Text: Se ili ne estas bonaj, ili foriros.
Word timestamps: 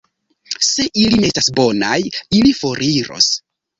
Se 0.67 0.85
ili 1.01 1.19
ne 1.23 1.29
estas 1.31 1.49
bonaj, 1.59 1.99
ili 2.39 2.55
foriros. 2.63 3.29